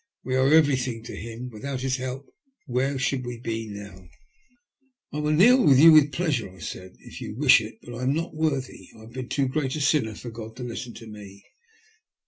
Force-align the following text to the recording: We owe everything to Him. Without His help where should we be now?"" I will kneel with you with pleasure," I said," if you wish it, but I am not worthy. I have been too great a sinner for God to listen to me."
We 0.23 0.35
owe 0.35 0.49
everything 0.49 1.03
to 1.03 1.15
Him. 1.15 1.51
Without 1.51 1.81
His 1.81 1.97
help 1.97 2.25
where 2.65 2.97
should 2.97 3.23
we 3.23 3.37
be 3.39 3.67
now?"" 3.69 4.07
I 5.13 5.19
will 5.19 5.31
kneel 5.31 5.63
with 5.63 5.79
you 5.79 5.91
with 5.91 6.11
pleasure," 6.11 6.49
I 6.49 6.57
said," 6.57 6.95
if 7.07 7.21
you 7.21 7.35
wish 7.35 7.61
it, 7.61 7.77
but 7.83 7.93
I 7.93 8.01
am 8.01 8.13
not 8.15 8.33
worthy. 8.33 8.89
I 8.97 9.01
have 9.01 9.13
been 9.13 9.29
too 9.29 9.47
great 9.47 9.75
a 9.75 9.79
sinner 9.79 10.15
for 10.15 10.31
God 10.31 10.55
to 10.55 10.63
listen 10.63 10.95
to 10.95 11.05
me." 11.05 11.43